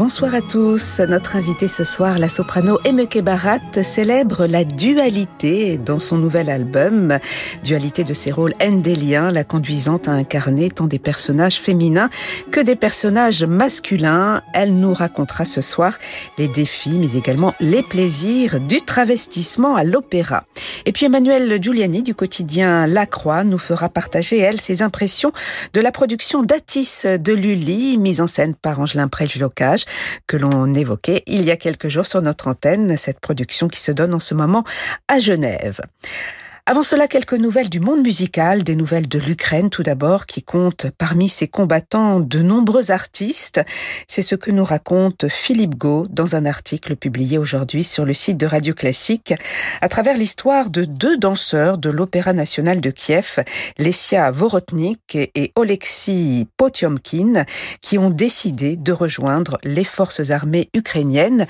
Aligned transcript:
Bonsoir 0.00 0.34
à 0.34 0.40
tous. 0.40 0.98
Notre 1.00 1.36
invité 1.36 1.68
ce 1.68 1.84
soir, 1.84 2.18
la 2.18 2.30
soprano 2.30 2.78
Emeke 2.86 3.18
Barat, 3.18 3.58
célèbre 3.82 4.46
la 4.46 4.64
dualité 4.64 5.76
dans 5.76 5.98
son 5.98 6.16
nouvel 6.16 6.48
album. 6.48 7.18
Dualité 7.62 8.02
de 8.02 8.14
ses 8.14 8.32
rôles 8.32 8.54
endéliens, 8.62 9.30
la 9.30 9.44
conduisant 9.44 10.00
à 10.06 10.12
incarner 10.12 10.70
tant 10.70 10.86
des 10.86 10.98
personnages 10.98 11.60
féminins 11.60 12.08
que 12.50 12.60
des 12.60 12.76
personnages 12.76 13.44
masculins. 13.44 14.40
Elle 14.54 14.74
nous 14.74 14.94
racontera 14.94 15.44
ce 15.44 15.60
soir 15.60 15.98
les 16.38 16.48
défis, 16.48 16.98
mais 16.98 17.18
également 17.18 17.54
les 17.60 17.82
plaisirs 17.82 18.58
du 18.58 18.80
travestissement 18.80 19.76
à 19.76 19.84
l'opéra. 19.84 20.44
Et 20.86 20.92
puis 20.92 21.04
Emmanuel 21.04 21.62
Giuliani 21.62 22.02
du 22.02 22.14
quotidien 22.14 22.86
La 22.86 23.04
Croix 23.04 23.44
nous 23.44 23.58
fera 23.58 23.90
partager, 23.90 24.38
elle, 24.38 24.62
ses 24.62 24.80
impressions 24.80 25.32
de 25.74 25.80
la 25.82 25.92
production 25.92 26.42
d'Atis 26.42 27.02
de 27.04 27.34
Lully, 27.34 27.98
mise 27.98 28.22
en 28.22 28.26
scène 28.26 28.54
par 28.54 28.80
Angelin 28.80 29.06
Prelge-Locage 29.06 29.84
que 30.26 30.36
l'on 30.36 30.72
évoquait 30.74 31.22
il 31.26 31.44
y 31.44 31.50
a 31.50 31.56
quelques 31.56 31.88
jours 31.88 32.06
sur 32.06 32.22
notre 32.22 32.48
antenne, 32.48 32.96
cette 32.96 33.20
production 33.20 33.68
qui 33.68 33.80
se 33.80 33.92
donne 33.92 34.14
en 34.14 34.20
ce 34.20 34.34
moment 34.34 34.64
à 35.08 35.18
Genève. 35.18 35.80
Avant 36.70 36.84
cela, 36.84 37.08
quelques 37.08 37.34
nouvelles 37.34 37.68
du 37.68 37.80
monde 37.80 38.00
musical, 38.00 38.62
des 38.62 38.76
nouvelles 38.76 39.08
de 39.08 39.18
l'Ukraine 39.18 39.70
tout 39.70 39.82
d'abord, 39.82 40.26
qui 40.26 40.40
compte 40.40 40.86
parmi 40.98 41.28
ses 41.28 41.48
combattants 41.48 42.20
de 42.20 42.38
nombreux 42.42 42.92
artistes. 42.92 43.60
C'est 44.06 44.22
ce 44.22 44.36
que 44.36 44.52
nous 44.52 44.62
raconte 44.62 45.26
Philippe 45.28 45.74
Gau 45.74 46.06
dans 46.08 46.36
un 46.36 46.46
article 46.46 46.94
publié 46.94 47.38
aujourd'hui 47.38 47.82
sur 47.82 48.04
le 48.04 48.14
site 48.14 48.36
de 48.36 48.46
Radio 48.46 48.72
Classique, 48.72 49.34
à 49.80 49.88
travers 49.88 50.16
l'histoire 50.16 50.70
de 50.70 50.84
deux 50.84 51.16
danseurs 51.16 51.76
de 51.76 51.90
l'Opéra 51.90 52.32
national 52.34 52.80
de 52.80 52.90
Kiev, 52.90 53.40
Lesia 53.76 54.30
Vorotnik 54.30 55.16
et 55.16 55.50
Oleksiy 55.56 56.46
Potiomkin, 56.56 57.46
qui 57.82 57.98
ont 57.98 58.10
décidé 58.10 58.76
de 58.76 58.92
rejoindre 58.92 59.58
les 59.64 59.82
forces 59.82 60.30
armées 60.30 60.70
ukrainiennes 60.72 61.48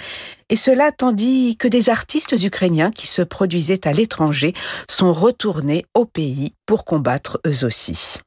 et 0.50 0.56
cela 0.56 0.92
tandis 0.92 1.56
que 1.56 1.68
des 1.68 1.88
artistes 1.88 2.34
ukrainiens 2.42 2.90
qui 2.90 3.06
se 3.06 3.22
produisaient 3.22 3.86
à 3.86 3.92
l'étranger 3.92 4.52
sont 4.88 5.12
retournés 5.12 5.86
au 5.94 6.04
pays 6.04 6.54
pour 6.66 6.84
combattre 6.84 7.40
eux 7.46 7.64
aussi. 7.64 8.18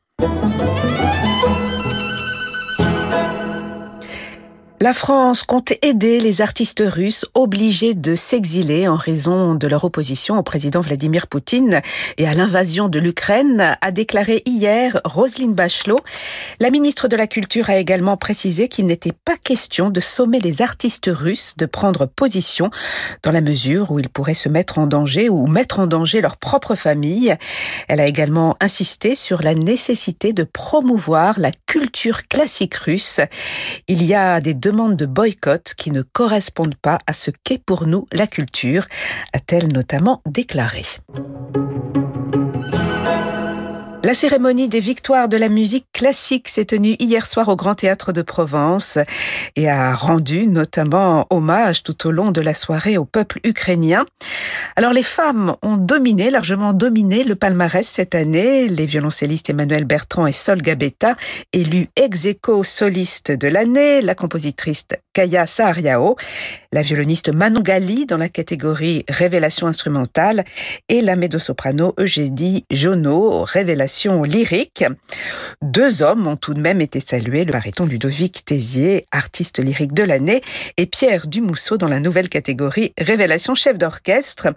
La 4.84 4.94
France 4.94 5.44
compte 5.44 5.72
aider 5.82 6.20
les 6.20 6.42
artistes 6.42 6.84
russes 6.86 7.26
obligés 7.36 7.94
de 7.94 8.16
s'exiler 8.16 8.90
en 8.90 8.98
raison 8.98 9.56
de 9.56 9.66
leur 9.66 9.86
opposition 9.86 10.38
au 10.38 10.44
président 10.44 10.82
Vladimir 10.82 11.28
Poutine 11.28 11.80
et 12.18 12.28
à 12.28 12.34
l'invasion 12.34 12.90
de 12.90 13.00
l'Ukraine, 13.00 13.78
a 13.80 13.92
déclaré 13.92 14.42
hier 14.46 15.00
Roselyne 15.06 15.54
Bachelot. 15.54 16.02
La 16.60 16.70
ministre 16.70 17.08
de 17.08 17.16
la 17.16 17.28
Culture 17.28 17.70
a 17.70 17.78
également 17.78 18.18
précisé 18.18 18.68
qu'il 18.68 18.86
n'était 18.86 19.14
pas 19.14 19.38
question 19.38 19.90
de 19.90 20.02
sommer 20.02 20.42
les 20.42 20.62
artistes 20.62 21.10
russes 21.10 21.54
de 21.56 21.66
prendre 21.66 22.06
position 22.06 22.70
dans 23.24 23.32
la 23.32 23.40
mesure 23.40 23.90
où 23.90 24.00
ils 24.00 24.10
pourraient 24.10 24.34
se 24.34 24.50
mettre 24.50 24.80
en 24.80 24.86
danger 24.86 25.30
ou 25.30 25.48
mettre 25.48 25.80
en 25.80 25.88
danger 25.88 26.20
leur 26.20 26.36
propre 26.36 26.76
famille. 26.76 27.34
Elle 27.88 28.02
a 28.02 28.06
également 28.06 28.58
insisté 28.60 29.16
sur 29.16 29.44
la 29.44 29.56
nécessité 29.56 30.34
de 30.34 30.44
promouvoir 30.44 31.40
la 31.40 31.52
culture 31.68 32.28
classique 32.28 32.76
russe. 32.76 33.22
Il 33.88 34.04
y 34.04 34.14
a 34.14 34.42
des 34.42 34.54
de 34.74 35.06
boycott 35.06 35.76
qui 35.78 35.92
ne 35.92 36.02
correspondent 36.02 36.76
pas 36.76 36.98
à 37.06 37.14
ce 37.14 37.30
qu'est 37.44 37.64
pour 37.64 37.86
nous 37.86 38.08
la 38.12 38.26
culture, 38.26 38.86
a-t-elle 39.32 39.72
notamment 39.72 40.22
déclaré. 40.26 40.82
La 44.06 44.14
cérémonie 44.14 44.68
des 44.68 44.82
victoires 44.82 45.30
de 45.30 45.38
la 45.38 45.48
musique 45.48 45.86
classique 45.94 46.50
s'est 46.50 46.66
tenue 46.66 46.98
hier 47.00 47.26
soir 47.26 47.48
au 47.48 47.56
Grand 47.56 47.74
Théâtre 47.74 48.12
de 48.12 48.22
Provence 48.22 48.98
et 49.56 49.70
a 49.70 49.96
rendu 49.96 50.46
notamment 50.46 51.26
hommage 51.30 51.84
tout 51.84 52.06
au 52.06 52.12
long 52.12 52.32
de 52.32 52.42
la 52.42 52.54
soirée 52.54 52.98
au 52.98 53.06
peuple 53.06 53.40
ukrainien. 53.46 54.04
Alors 54.76 54.92
les 54.92 55.04
femmes 55.04 55.56
ont 55.62 55.78
dominé, 55.78 56.32
largement 56.32 56.74
dominé 56.74 57.24
le 57.24 57.36
palmarès 57.36 57.88
cette 57.88 58.14
année. 58.14 58.68
Les 58.68 58.86
violoncellistes 58.86 59.50
Emmanuel 59.50 59.86
Bertrand 59.86 60.28
et 60.28 60.34
Sol 60.34 60.62
Gabetta, 60.62 61.16
élus 61.54 61.88
ex 61.96 62.26
aequo 62.26 62.66
soliste 62.66 63.32
de 63.32 63.48
l'année, 63.48 64.02
la 64.02 64.16
compositrice 64.16 64.84
Kaya 65.14 65.48
Sahariao, 65.48 66.18
la 66.74 66.82
violoniste 66.82 67.34
Manon 67.34 67.62
Gali 67.62 68.06
dans 68.06 68.18
la 68.18 68.28
catégorie 68.28 69.06
révélation 69.08 69.68
instrumentale 69.68 70.44
et 70.90 71.00
la 71.00 71.16
médo-soprano 71.16 71.94
Eugénie 71.98 72.66
Jonot, 72.70 73.44
révélation 73.44 73.93
lyrique. 74.24 74.84
Deux 75.62 76.02
hommes 76.02 76.28
ont 76.28 76.36
tout 76.36 76.54
de 76.54 76.60
même 76.60 76.82
été 76.82 77.00
salués, 77.00 77.46
le 77.46 77.52
baryton 77.52 77.86
Ludovic 77.86 78.44
Tézier, 78.46 79.06
artiste 79.12 79.60
lyrique 79.60 79.94
de 79.94 80.04
l'année, 80.04 80.42
et 80.78 80.86
Pierre 80.86 81.28
Dumousseau 81.28 81.78
dans 81.78 81.88
la 81.88 82.00
nouvelle 82.00 82.30
catégorie 82.30 82.94
révélation 82.98 83.56
chef 83.56 83.78
d'orchestre. 83.78 84.50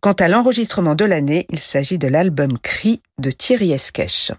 Quant 0.00 0.12
à 0.12 0.28
l'enregistrement 0.28 0.94
de 0.94 1.04
l'année, 1.04 1.46
il 1.50 1.58
s'agit 1.58 1.98
de 1.98 2.08
l'album 2.08 2.58
Cri 2.58 3.00
de 3.18 3.30
Thierry 3.30 3.72
Esquèche. 3.72 4.32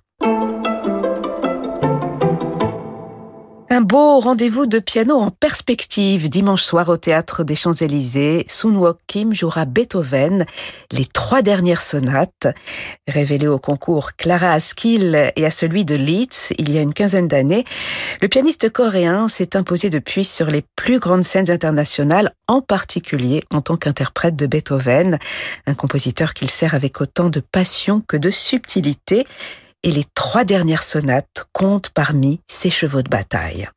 Un 3.75 3.81
beau 3.81 4.22
rendez-vous 4.22 4.68
de 4.68 4.80
piano 4.80 5.18
en 5.18 5.31
perspective 5.31 6.30
dimanche 6.30 6.63
soir 6.63 6.88
au 6.88 6.96
théâtre 6.96 7.44
des 7.44 7.56
Champs-Élysées. 7.56 8.46
Sun 8.47 8.78
Wook 8.78 9.00
Kim 9.06 9.34
jouera 9.34 9.66
Beethoven, 9.66 10.46
les 10.94 11.06
trois 11.06 11.41
dernières 11.41 11.81
sonates. 11.81 12.47
Révélées 13.06 13.50
au 13.50 13.59
concours 13.59 14.14
Clara 14.14 14.53
Askill 14.53 15.34
et 15.35 15.46
à 15.46 15.52
celui 15.52 15.84
de 15.84 15.96
Leeds 15.96 16.53
il 16.58 16.72
y 16.72 16.78
a 16.78 16.81
une 16.81 16.94
quinzaine 16.94 17.28
d'années, 17.28 17.66
le 18.22 18.30
pianiste 18.30 18.69
coréen 18.69 19.28
s'est 19.28 19.58
imposé 19.58 19.90
depuis 19.90 20.24
sur 20.24 20.46
les 20.46 20.64
plus 20.78 21.00
grandes 21.00 21.25
scènes 21.25 21.52
internationales, 21.52 22.34
en 22.47 22.62
particulier 22.62 23.44
en 23.53 23.59
tant 23.59 23.75
qu'interprète 23.75 24.38
de 24.38 24.47
Beethoven, 24.47 25.19
un 25.68 25.74
compositeur 25.74 26.34
qu'il 26.34 26.50
sert 26.50 26.75
avec 26.75 27.02
autant 27.02 27.30
de 27.30 27.41
passion 27.41 28.02
que 28.08 28.16
de 28.16 28.30
subtilité 28.30 29.28
et 29.85 29.91
les 29.91 30.03
trois 30.16 30.44
dernières 30.44 30.81
sonates 30.81 31.46
comptent 31.53 31.91
parmi 31.91 32.41
ses 32.47 32.72
chevaux 32.72 33.03
de 33.03 33.09
bataille. 33.09 33.69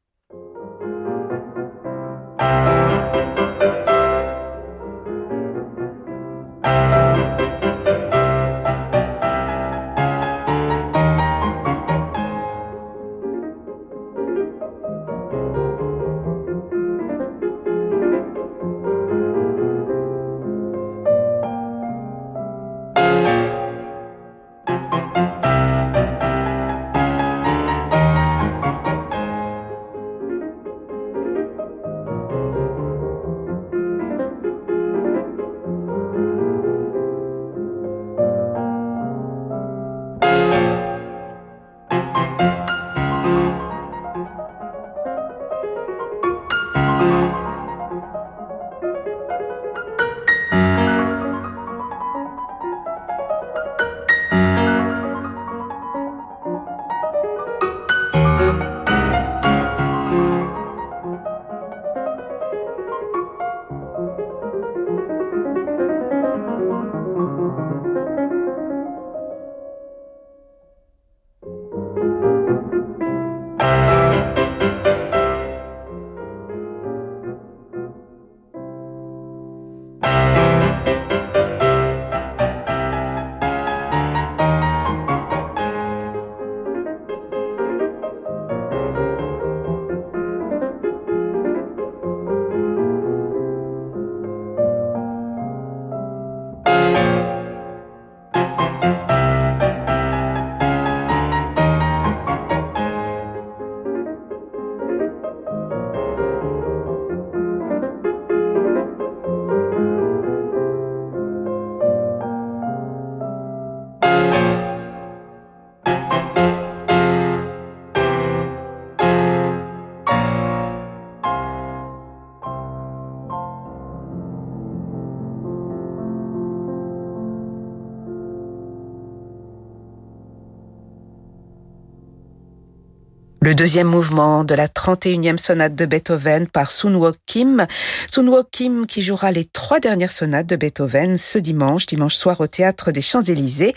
Le 133.49 133.55
deuxième 133.55 133.87
mouvement 133.87 134.45
de 134.45 134.55
la 134.55 134.69
31e 134.69 135.39
sonate 135.39 135.75
de 135.75 135.87
Beethoven 135.87 136.49
par 136.49 136.71
Sun 136.71 137.01
Kim. 137.25 137.67
Sun 138.07 138.31
Kim 138.53 138.85
qui 138.85 139.01
jouera 139.01 139.33
les 139.33 139.47
trois 139.47 139.81
dernières 139.81 140.13
sonates 140.13 140.47
de 140.47 140.55
Beethoven 140.55 141.17
ce 141.17 141.39
dimanche, 141.39 141.87
dimanche 141.87 142.15
soir 142.15 142.43
au 142.43 142.47
Théâtre 142.47 142.93
des 142.93 143.01
Champs-Élysées. 143.01 143.75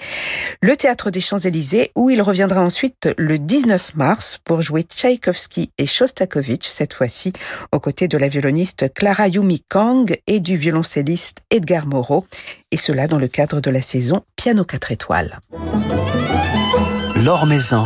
Le 0.62 0.76
Théâtre 0.76 1.10
des 1.10 1.22
Champs-Élysées 1.22 1.92
où 1.96 2.10
il 2.10 2.22
reviendra 2.22 2.60
ensuite 2.60 3.08
le 3.18 3.40
19 3.40 3.96
mars 3.96 4.40
pour 4.44 4.62
jouer 4.62 4.84
Tchaïkovski 4.84 5.72
et 5.78 5.88
Shostakovich, 5.88 6.66
cette 6.66 6.94
fois-ci 6.94 7.32
aux 7.72 7.80
côtés 7.80 8.10
de 8.10 8.18
la 8.18 8.28
violoniste 8.28 8.94
Clara 8.94 9.30
Yumi 9.30 9.64
Kang 9.70 10.14
et 10.28 10.42
du 10.42 10.58
violoncelliste 10.58 11.38
Edgar 11.50 11.88
Moreau. 11.88 12.26
Et 12.72 12.78
cela 12.78 13.08
dans 13.08 13.20
le 13.20 13.30
cadre 13.30 13.62
de 13.62 13.70
la 13.70 13.82
saison 13.82 14.26
Piano 14.36 14.66
4 14.66 14.92
étoiles. 14.92 15.40
L'Or 17.24 17.46
Maison 17.46 17.86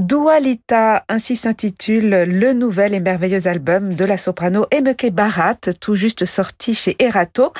Dualita, 0.00 1.04
ainsi 1.10 1.36
s'intitule 1.36 2.24
le 2.24 2.54
nouvel 2.54 2.94
et 2.94 3.00
merveilleux 3.00 3.46
album 3.46 3.94
de 3.94 4.06
la 4.06 4.16
soprano 4.16 4.64
Emeke 4.70 5.12
Barat, 5.12 5.56
tout 5.80 5.96
juste 5.96 6.24
sorti 6.24 6.74
chez 6.74 6.96
Erato. 6.98 7.52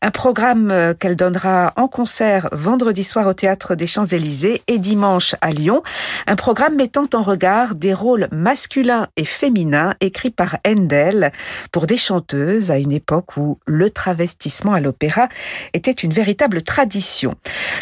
Un 0.00 0.12
programme 0.12 0.70
euh, 0.70 0.94
qu'elle 0.94 1.16
donnera 1.16 1.72
en 1.74 1.88
concert 1.88 2.48
vendredi 2.52 3.02
soir 3.02 3.26
au 3.26 3.34
Théâtre 3.34 3.74
des 3.74 3.88
Champs-Élysées 3.88 4.62
et 4.68 4.78
dimanche 4.78 5.34
à 5.40 5.50
Lyon. 5.50 5.82
Un 6.28 6.36
programme 6.36 6.76
mettant 6.76 7.08
en 7.12 7.22
regard 7.22 7.74
des 7.74 7.92
rôles 7.92 8.28
masculins 8.30 9.08
et 9.16 9.24
féminins 9.24 9.94
écrits 10.00 10.30
par 10.30 10.58
Handel 10.64 11.32
pour 11.72 11.88
des 11.88 11.96
chanteuses 11.96 12.70
à 12.70 12.78
une 12.78 12.92
époque 12.92 13.36
où 13.36 13.58
le 13.66 13.90
travestissement 13.90 14.74
à 14.74 14.80
l'opéra 14.80 15.28
était 15.74 15.90
une 15.90 16.12
véritable 16.12 16.62
tradition. 16.62 17.34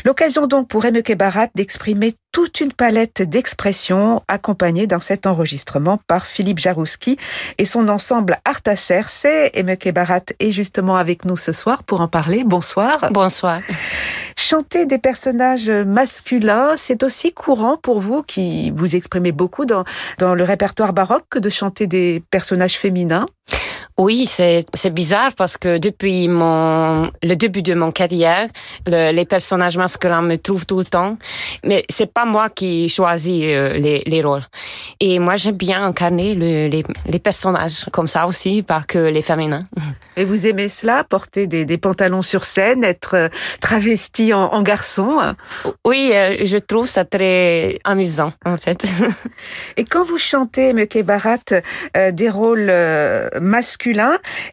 L'occasion 0.06 0.46
donc 0.46 0.66
pour 0.68 0.86
Emeke 0.86 1.14
Barat 1.14 1.48
d'exprimer 1.54 2.14
toute 2.32 2.60
une 2.60 2.72
palette 2.72 3.22
d'expressions 3.22 4.22
accompagnée 4.28 4.86
dans 4.86 5.00
cet 5.00 5.26
enregistrement 5.26 5.98
par 6.06 6.26
Philippe 6.26 6.58
Jarouski 6.58 7.16
et 7.58 7.64
son 7.64 7.88
ensemble 7.88 8.38
Arta 8.44 8.76
Cerce. 8.76 9.26
Emeke 9.54 9.92
Barat 9.92 10.20
est 10.38 10.50
justement 10.50 10.96
avec 10.96 11.24
nous 11.24 11.36
ce 11.36 11.52
soir 11.52 11.82
pour 11.82 12.00
en 12.00 12.08
parler. 12.08 12.44
Bonsoir. 12.44 13.10
Bonsoir. 13.12 13.60
Chanter 14.36 14.86
des 14.86 14.98
personnages 14.98 15.70
masculins, 15.70 16.74
c'est 16.76 17.02
aussi 17.02 17.32
courant 17.32 17.76
pour 17.76 18.00
vous 18.00 18.22
qui 18.22 18.70
vous 18.70 18.94
exprimez 18.94 19.32
beaucoup 19.32 19.64
dans, 19.64 19.84
dans 20.18 20.34
le 20.34 20.44
répertoire 20.44 20.92
baroque 20.92 21.24
que 21.30 21.38
de 21.38 21.50
chanter 21.50 21.86
des 21.86 22.22
personnages 22.30 22.78
féminins? 22.78 23.26
Oui, 23.98 24.26
c'est 24.26 24.90
bizarre 24.90 25.32
parce 25.36 25.56
que 25.56 25.78
depuis 25.78 26.28
mon 26.28 27.10
le 27.20 27.34
début 27.34 27.62
de 27.62 27.74
mon 27.74 27.90
carrière, 27.90 28.46
les 28.86 29.24
personnages 29.24 29.76
masculins 29.76 30.22
me 30.22 30.36
trouvent 30.36 30.66
tout 30.66 30.78
le 30.78 30.84
temps, 30.84 31.18
mais 31.64 31.84
c'est 31.88 32.12
pas 32.12 32.24
moi 32.24 32.48
qui 32.48 32.88
choisis 32.88 33.42
euh, 33.44 33.72
les, 33.72 34.04
les 34.06 34.22
rôles. 34.22 34.44
Et 35.00 35.18
moi, 35.18 35.34
j'aime 35.34 35.56
bien 35.56 35.84
incarner 35.84 36.34
le, 36.34 36.68
les, 36.68 36.84
les, 37.06 37.18
personnages 37.18 37.86
comme 37.90 38.06
ça 38.06 38.28
aussi, 38.28 38.62
pas 38.62 38.82
que 38.86 38.98
les 38.98 39.22
féminins. 39.22 39.64
Et 40.16 40.24
vous 40.24 40.46
aimez 40.46 40.68
cela, 40.68 41.04
porter 41.04 41.46
des, 41.46 41.64
des 41.64 41.78
pantalons 41.78 42.22
sur 42.22 42.44
scène, 42.44 42.84
être 42.84 43.14
euh, 43.14 43.28
travesti 43.60 44.32
en, 44.32 44.44
en 44.44 44.62
garçon? 44.62 45.34
Oui, 45.84 46.12
euh, 46.14 46.44
je 46.44 46.58
trouve 46.58 46.88
ça 46.88 47.04
très 47.04 47.78
amusant 47.84 48.32
en 48.44 48.56
fait. 48.56 48.84
Et 49.76 49.84
quand 49.84 50.04
vous 50.04 50.18
chantez, 50.18 50.72
Meke 50.72 51.02
Barat, 51.04 51.38
des 52.12 52.30
rôles 52.30 52.72
masculins 53.40 53.87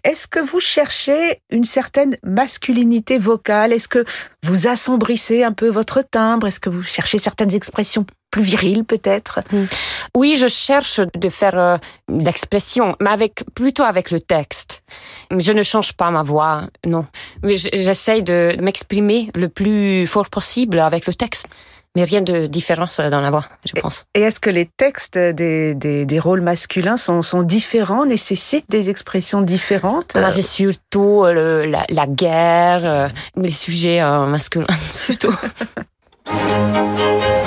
est-ce 0.03 0.27
que 0.27 0.39
vous 0.39 0.59
cherchez 0.59 1.41
une 1.49 1.65
certaine 1.65 2.17
masculinité 2.23 3.17
vocale? 3.17 3.73
Est-ce 3.73 3.87
que 3.87 4.05
vous 4.43 4.67
assombrissez 4.67 5.43
un 5.43 5.51
peu 5.51 5.67
votre 5.69 6.01
timbre? 6.01 6.47
Est-ce 6.47 6.59
que 6.59 6.69
vous 6.69 6.83
cherchez 6.83 7.17
certaines 7.17 7.53
expressions 7.53 8.05
plus 8.31 8.43
viriles 8.43 8.85
peut-être? 8.85 9.39
Hmm. 9.51 9.65
Oui, 10.15 10.35
je 10.37 10.47
cherche 10.47 10.99
de 10.99 11.29
faire 11.29 11.57
euh, 11.57 11.77
l'expression, 12.09 12.95
mais 12.99 13.09
avec 13.09 13.43
plutôt 13.55 13.83
avec 13.83 14.11
le 14.11 14.19
texte. 14.19 14.83
Je 15.31 15.51
ne 15.51 15.63
change 15.63 15.93
pas 15.93 16.11
ma 16.11 16.23
voix, 16.23 16.63
non. 16.85 17.05
Mais 17.43 17.55
j'essaye 17.57 18.23
de 18.23 18.55
m'exprimer 18.61 19.31
le 19.35 19.49
plus 19.49 20.07
fort 20.07 20.29
possible 20.29 20.79
avec 20.79 21.07
le 21.07 21.13
texte 21.13 21.47
mais 21.95 22.03
rien 22.03 22.21
de 22.21 22.45
différence 22.45 22.99
dans 22.99 23.21
la 23.21 23.29
voix, 23.29 23.45
je 23.65 23.79
pense. 23.79 24.05
Et 24.13 24.21
est-ce 24.21 24.39
que 24.39 24.49
les 24.49 24.65
textes 24.65 25.17
des, 25.17 25.73
des, 25.73 26.05
des 26.05 26.19
rôles 26.19 26.41
masculins 26.41 26.97
sont, 26.97 27.21
sont, 27.21 27.41
différents, 27.43 28.05
nécessitent 28.05 28.69
des 28.69 28.89
expressions 28.89 29.41
différentes 29.41 30.17
C'est 30.31 30.41
surtout 30.41 31.23
le, 31.25 31.65
la, 31.65 31.85
la, 31.89 32.07
guerre, 32.07 32.81
euh, 32.83 33.07
les 33.35 33.51
sujets 33.51 34.01
euh, 34.01 34.25
masculins, 34.25 34.67
surtout. 34.93 35.35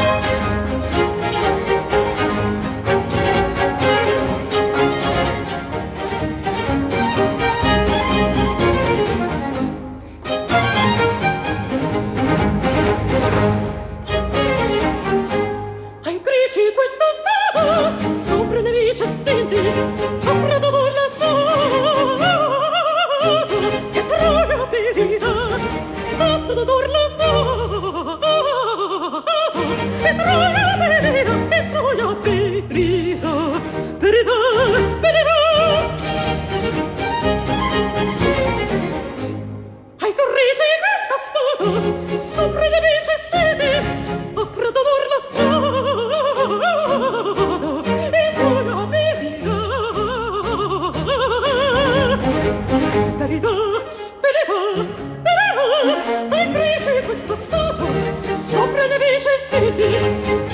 perirà, 53.40 53.80
perirà, 54.21 54.85
perirà, 55.23 56.37
e 56.37 56.50
crece 56.50 57.02
questo 57.04 57.35
stato, 57.35 57.87
sopra 58.35 58.87
nemici 58.87 59.28
stiti. 59.47 60.48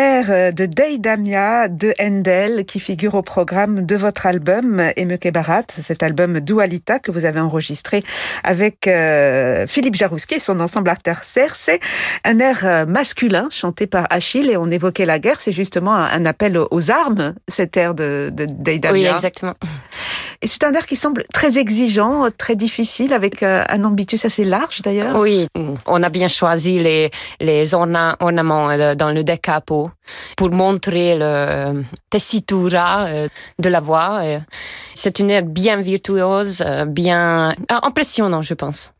Air 0.00 0.52
de 0.52 0.66
Deidamia 0.66 1.68
de 1.68 1.92
Handel 2.00 2.64
qui 2.64 2.80
figure 2.80 3.14
au 3.14 3.22
programme 3.22 3.84
de 3.84 3.96
votre 3.96 4.26
album 4.26 4.82
Emeke 4.96 5.30
Barat, 5.32 5.64
cet 5.68 6.02
album 6.02 6.40
Dualita 6.40 6.98
que 6.98 7.10
vous 7.10 7.24
avez 7.24 7.40
enregistré 7.40 8.02
avec 8.42 8.86
euh, 8.86 9.66
Philippe 9.66 9.94
Jarouski 9.94 10.34
et 10.34 10.38
son 10.38 10.60
ensemble 10.60 10.88
Artercer. 10.90 11.48
C'est 11.52 11.80
un 12.24 12.38
air 12.38 12.60
euh, 12.64 12.86
masculin 12.86 13.48
chanté 13.50 13.86
par 13.86 14.06
Achille 14.10 14.50
et 14.50 14.56
on 14.56 14.70
évoquait 14.70 15.04
la 15.04 15.18
guerre. 15.18 15.40
C'est 15.40 15.52
justement 15.52 15.94
un, 15.94 16.24
appel 16.24 16.58
aux 16.58 16.90
armes, 16.90 17.34
cet 17.48 17.76
air 17.76 17.94
de, 17.94 18.30
de 18.32 18.46
Deidamia. 18.46 19.10
Oui, 19.10 19.14
exactement. 19.14 19.54
Et 20.42 20.46
c'est 20.46 20.64
un 20.64 20.72
air 20.72 20.86
qui 20.86 20.96
semble 20.96 21.24
très 21.34 21.58
exigeant, 21.58 22.28
très 22.36 22.56
difficile, 22.56 23.12
avec 23.12 23.42
euh, 23.42 23.62
un 23.68 23.84
ambitus 23.84 24.24
assez 24.24 24.44
large 24.44 24.80
d'ailleurs. 24.80 25.18
Oui, 25.18 25.46
on 25.86 26.02
a 26.02 26.08
bien 26.08 26.28
choisi 26.28 26.78
les, 26.78 27.10
les 27.40 27.74
ornements 27.74 28.16
euh, 28.70 28.94
dans 28.94 29.10
le 29.10 29.22
decapo 29.22 29.90
pour 30.38 30.50
montrer 30.50 31.14
le 31.18 31.82
tessitura 32.08 33.04
euh, 33.04 33.28
de 33.58 33.68
la 33.68 33.80
voix. 33.80 34.22
C'est 34.94 35.18
une 35.18 35.30
air 35.30 35.42
bien 35.42 35.76
virtuose, 35.76 36.64
bien 36.86 37.54
impressionnant, 37.68 38.40
je 38.40 38.54
pense. 38.54 38.92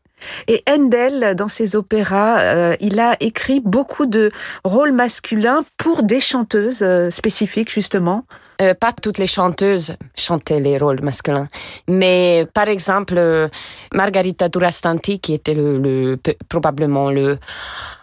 Et 0.47 0.63
Handel, 0.69 1.33
dans 1.35 1.47
ses 1.47 1.75
opéras, 1.75 2.75
il 2.79 2.99
a 2.99 3.17
écrit 3.19 3.59
beaucoup 3.59 4.05
de 4.05 4.31
rôles 4.63 4.91
masculins 4.91 5.63
pour 5.77 6.03
des 6.03 6.19
chanteuses 6.19 6.85
spécifiques, 7.09 7.71
justement. 7.71 8.25
Euh, 8.61 8.75
pas 8.75 8.91
toutes 8.91 9.17
les 9.17 9.27
chanteuses 9.27 9.95
chantaient 10.15 10.59
les 10.59 10.77
rôles 10.77 11.01
masculins, 11.01 11.47
mais 11.87 12.45
par 12.53 12.67
exemple 12.67 13.15
euh, 13.17 13.47
Margarita 13.91 14.49
Durastanti, 14.49 15.19
qui 15.19 15.33
était 15.33 15.55
le, 15.55 16.19
probablement 16.47 17.09
le, 17.09 17.39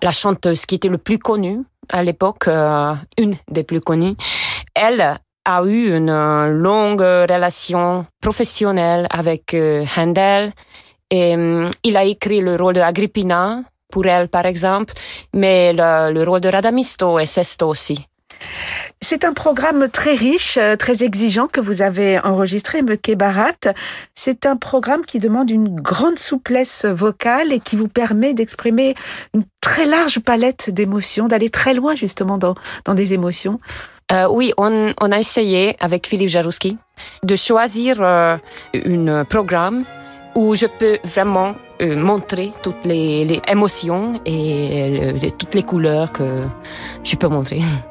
la 0.02 0.10
chanteuse 0.10 0.66
qui 0.66 0.74
était 0.76 0.88
le 0.88 0.98
plus 0.98 1.18
connue 1.18 1.62
à 1.90 2.02
l'époque, 2.02 2.48
euh, 2.48 2.92
une 3.16 3.36
des 3.48 3.62
plus 3.62 3.80
connues, 3.80 4.16
elle 4.74 5.20
a 5.44 5.64
eu 5.64 5.96
une 5.96 6.48
longue 6.48 7.02
relation 7.02 8.06
professionnelle 8.20 9.06
avec 9.10 9.56
Handel 9.96 10.52
et 11.10 11.36
il 11.84 11.96
a 11.96 12.04
écrit 12.04 12.40
le 12.40 12.56
rôle 12.56 12.74
de 12.74 12.80
Agrippina 12.80 13.62
pour 13.90 14.06
elle 14.06 14.28
par 14.28 14.44
exemple, 14.44 14.92
mais 15.32 15.72
le, 15.72 16.12
le 16.12 16.22
rôle 16.24 16.40
de 16.40 16.48
Radamisto 16.48 17.18
et 17.18 17.26
Sesto 17.26 17.68
aussi. 17.68 18.07
C'est 19.00 19.24
un 19.24 19.32
programme 19.32 19.88
très 19.88 20.14
riche, 20.14 20.58
euh, 20.58 20.74
très 20.74 21.02
exigeant 21.02 21.46
que 21.46 21.60
vous 21.60 21.82
avez 21.82 22.18
enregistré, 22.18 22.82
Meke 22.82 23.16
Barat. 23.16 23.72
C'est 24.14 24.44
un 24.44 24.56
programme 24.56 25.04
qui 25.04 25.20
demande 25.20 25.50
une 25.50 25.80
grande 25.80 26.18
souplesse 26.18 26.84
vocale 26.84 27.52
et 27.52 27.60
qui 27.60 27.76
vous 27.76 27.88
permet 27.88 28.34
d'exprimer 28.34 28.96
une 29.34 29.44
très 29.60 29.86
large 29.86 30.18
palette 30.18 30.70
d'émotions, 30.70 31.28
d'aller 31.28 31.48
très 31.48 31.74
loin 31.74 31.94
justement 31.94 32.38
dans, 32.38 32.56
des 32.94 33.12
émotions. 33.12 33.60
Euh, 34.10 34.26
oui, 34.28 34.52
on, 34.56 34.92
a 34.98 35.18
essayé 35.18 35.76
avec 35.80 36.06
Philippe 36.06 36.30
Jarouski 36.30 36.76
de 37.22 37.36
choisir 37.36 37.98
euh, 38.00 38.36
un 38.74 39.24
programme 39.24 39.84
où 40.34 40.54
je 40.54 40.66
peux 40.66 40.98
vraiment 41.04 41.54
montrer 41.80 42.52
toutes 42.64 42.84
les, 42.84 43.24
les 43.24 43.40
émotions 43.48 44.20
et 44.26 45.14
toutes 45.38 45.54
les 45.54 45.62
couleurs 45.62 46.10
que 46.10 46.24
je 47.04 47.14
peux 47.14 47.28
montrer. 47.28 47.60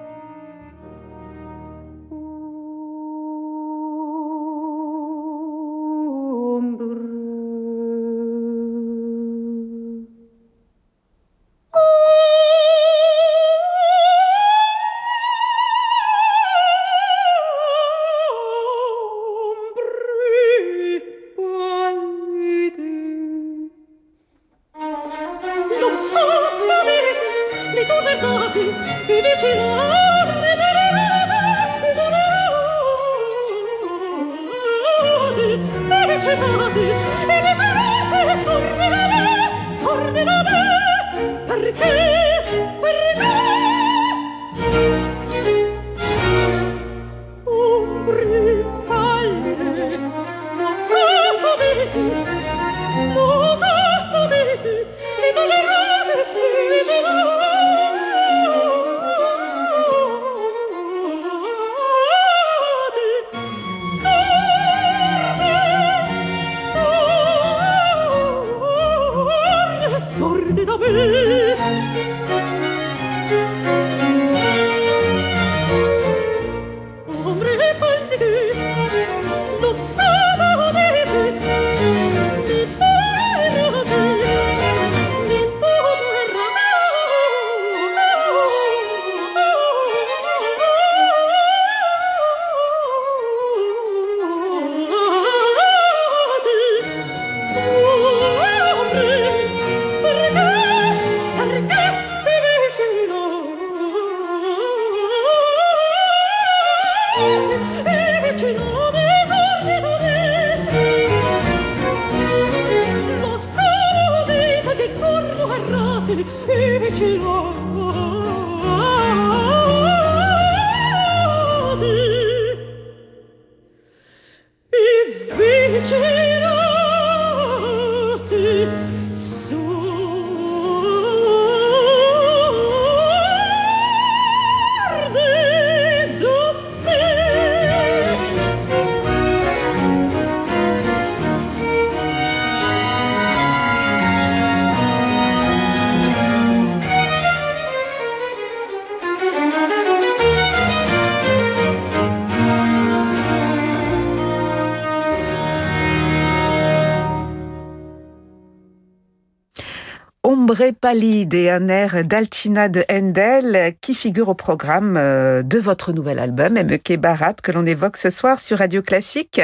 Ombre 160.58 160.72
pallide 160.72 161.36
et 161.36 161.52
un 161.52 161.68
air 161.68 162.04
d'Altina 162.04 162.68
de 162.68 162.84
Handel 162.92 163.76
qui 163.80 163.94
figure 163.94 164.30
au 164.30 164.34
programme 164.34 164.96
euh, 164.98 165.44
de 165.44 165.60
votre 165.60 165.94
nouvel 165.94 166.18
album, 166.18 166.54
Meke 166.54 167.00
Barat, 167.00 167.34
que 167.34 167.52
l'on 167.52 167.66
évoque 167.66 167.98
ce 167.98 168.10
soir 168.10 168.40
sur 168.40 168.58
Radio 168.58 168.82
Classique. 168.82 169.40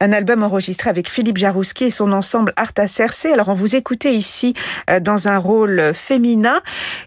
Un 0.00 0.12
album 0.12 0.42
enregistré 0.42 0.88
avec 0.88 1.10
Philippe 1.10 1.36
Jarouski 1.36 1.84
et 1.84 1.90
son 1.90 2.12
ensemble 2.12 2.54
Arta 2.56 2.86
Cerce. 2.86 3.26
Alors, 3.26 3.50
on 3.50 3.54
vous 3.54 3.76
écoutait 3.76 4.14
ici 4.14 4.54
euh, 4.88 4.98
dans 4.98 5.28
un 5.28 5.36
rôle 5.36 5.92
féminin. 5.92 6.60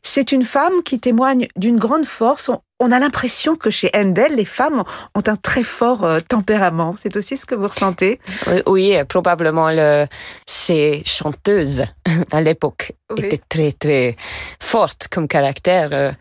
C'est 0.04 0.32
une 0.32 0.44
femme 0.44 0.84
qui 0.86 1.00
témoigne 1.00 1.48
d'une 1.56 1.78
grande 1.78 2.06
force 2.06 2.52
on 2.80 2.92
a 2.92 3.00
l'impression 3.00 3.56
que 3.56 3.70
chez 3.70 3.90
Handel, 3.96 4.36
les 4.36 4.46
femmes 4.46 4.84
ont 5.16 5.24
un 5.28 5.36
très 5.36 5.64
fort 5.64 6.04
euh, 6.04 6.20
tempérament. 6.20 6.96
C'est 7.02 7.16
aussi 7.16 7.38
ce 7.38 7.46
que 7.46 7.56
vous 7.56 7.68
ressentez? 7.68 8.20
Oui, 8.66 8.96
probablement. 9.08 9.70
Le, 9.72 10.08
ces 10.46 11.04
chanteuses 11.06 11.84
à 12.32 12.42
l'époque 12.42 12.94
étaient 13.16 13.42
très, 13.50 13.72
très 13.72 14.16
fortes 14.60 15.08
comme 15.10 15.28
caractère. 15.28 15.90
Euh, 15.94 16.12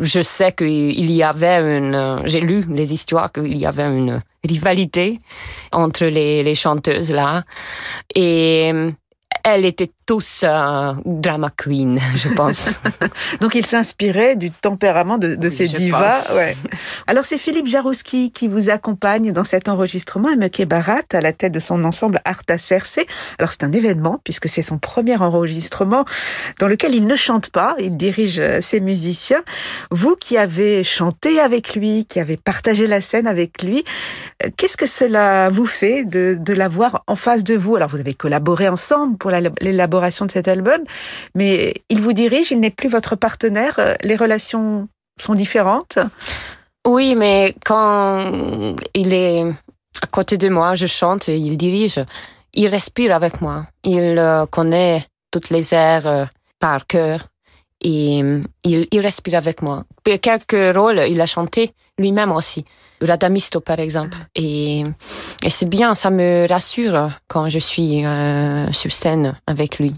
je 0.00 0.20
sais 0.20 0.52
qu'il 0.52 1.10
y 1.10 1.22
avait 1.22 1.76
une, 1.78 2.22
j'ai 2.24 2.40
lu 2.40 2.64
les 2.68 2.92
histoires 2.92 3.30
qu'il 3.30 3.56
y 3.56 3.66
avait 3.66 3.84
une 3.84 4.20
rivalité 4.42 5.20
entre 5.70 6.06
les, 6.06 6.42
les 6.42 6.54
chanteuses 6.54 7.12
là. 7.12 7.44
Et 8.14 8.72
elle 9.48 9.64
était 9.64 9.92
tous 10.06 10.42
euh, 10.42 10.92
drama 11.04 11.50
queen, 11.56 12.00
je 12.16 12.28
pense. 12.30 12.80
Donc 13.40 13.54
il 13.54 13.64
s'inspirait 13.64 14.34
du 14.34 14.50
tempérament 14.50 15.18
de, 15.18 15.36
de 15.36 15.48
ces 15.48 15.68
divas. 15.68 16.34
Ouais. 16.34 16.56
Alors 17.06 17.24
c'est 17.24 17.38
Philippe 17.38 17.68
Jarouski 17.68 18.32
qui 18.32 18.48
vous 18.48 18.70
accompagne 18.70 19.30
dans 19.30 19.44
cet 19.44 19.68
enregistrement, 19.68 20.30
Emeke 20.30 20.64
Barat, 20.66 21.02
à 21.12 21.20
la 21.20 21.32
tête 21.32 21.52
de 21.52 21.60
son 21.60 21.84
ensemble 21.84 22.20
Arta 22.24 22.58
Cercé. 22.58 23.06
Alors 23.38 23.52
c'est 23.52 23.62
un 23.62 23.70
événement 23.70 24.20
puisque 24.24 24.48
c'est 24.48 24.62
son 24.62 24.78
premier 24.78 25.16
enregistrement 25.16 26.04
dans 26.58 26.66
lequel 26.66 26.96
il 26.96 27.06
ne 27.06 27.14
chante 27.14 27.50
pas, 27.50 27.76
il 27.78 27.96
dirige 27.96 28.40
euh, 28.40 28.60
ses 28.60 28.80
musiciens. 28.80 29.44
Vous 29.92 30.16
qui 30.16 30.36
avez 30.36 30.82
chanté 30.82 31.38
avec 31.38 31.76
lui, 31.76 32.04
qui 32.04 32.18
avez 32.18 32.36
partagé 32.36 32.88
la 32.88 33.00
scène 33.00 33.28
avec 33.28 33.62
lui, 33.62 33.84
euh, 34.44 34.48
qu'est-ce 34.56 34.76
que 34.76 34.86
cela 34.86 35.50
vous 35.50 35.66
fait 35.66 36.04
de, 36.04 36.36
de 36.36 36.52
l'avoir 36.52 37.04
en 37.06 37.14
face 37.14 37.44
de 37.44 37.54
vous? 37.54 37.76
Alors 37.76 37.90
vous 37.90 38.00
avez 38.00 38.14
collaboré 38.14 38.68
ensemble 38.68 39.16
pour 39.18 39.35
l'élaboration 39.60 40.26
de 40.26 40.30
cet 40.30 40.48
album, 40.48 40.80
mais 41.34 41.74
il 41.88 42.00
vous 42.00 42.12
dirige, 42.12 42.50
il 42.50 42.60
n'est 42.60 42.70
plus 42.70 42.88
votre 42.88 43.16
partenaire, 43.16 43.74
euh, 43.78 43.94
les 44.02 44.16
relations 44.16 44.88
sont 45.20 45.34
différentes. 45.34 45.98
Oui, 46.86 47.14
mais 47.16 47.54
quand 47.64 48.30
il 48.94 49.12
est 49.12 49.42
à 50.02 50.06
côté 50.06 50.36
de 50.36 50.48
moi, 50.48 50.74
je 50.74 50.86
chante, 50.86 51.28
il 51.28 51.56
dirige, 51.56 52.00
il 52.52 52.68
respire 52.68 53.14
avec 53.14 53.40
moi, 53.40 53.66
il 53.84 54.18
euh, 54.18 54.46
connaît 54.46 55.06
toutes 55.30 55.50
les 55.50 55.74
airs 55.74 56.06
euh, 56.06 56.24
par 56.60 56.86
cœur 56.86 57.28
et 57.82 58.18
il, 58.64 58.88
il, 58.90 59.00
respire 59.00 59.36
avec 59.36 59.62
moi. 59.62 59.84
Quelques 60.04 60.76
rôles, 60.76 61.04
il 61.08 61.20
a 61.20 61.26
chanté 61.26 61.74
lui-même 61.98 62.32
aussi. 62.32 62.64
Radamisto, 63.00 63.60
par 63.60 63.78
exemple. 63.78 64.16
Et, 64.34 64.82
et 65.44 65.50
c'est 65.50 65.68
bien, 65.68 65.94
ça 65.94 66.10
me 66.10 66.46
rassure 66.48 67.10
quand 67.28 67.48
je 67.48 67.58
suis 67.58 68.04
euh, 68.04 68.72
sur 68.72 68.92
scène 68.92 69.38
avec 69.46 69.78
lui. 69.78 69.92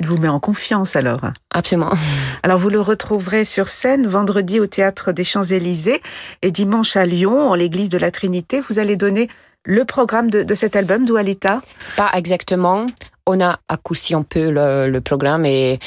Il 0.00 0.06
vous 0.06 0.16
met 0.16 0.28
en 0.28 0.40
confiance 0.40 0.96
alors 0.96 1.20
Absolument. 1.50 1.92
Alors 2.42 2.58
vous 2.58 2.70
le 2.70 2.80
retrouverez 2.80 3.44
sur 3.44 3.68
scène 3.68 4.06
vendredi 4.06 4.58
au 4.58 4.66
Théâtre 4.66 5.12
des 5.12 5.24
Champs-Élysées 5.24 6.00
et 6.40 6.50
dimanche 6.50 6.96
à 6.96 7.04
Lyon, 7.04 7.50
en 7.50 7.54
l'église 7.54 7.90
de 7.90 7.98
la 7.98 8.10
Trinité. 8.10 8.60
Vous 8.60 8.78
allez 8.78 8.96
donner 8.96 9.28
le 9.64 9.84
programme 9.84 10.30
de, 10.30 10.42
de 10.42 10.54
cet 10.54 10.74
album, 10.74 11.04
Dualita 11.04 11.60
Pas 11.96 12.10
exactement. 12.14 12.86
On 13.26 13.40
a 13.42 13.58
accoussi 13.68 14.14
un 14.14 14.22
peu 14.22 14.50
le, 14.50 14.88
le 14.88 15.00
programme 15.02 15.44
et 15.44 15.78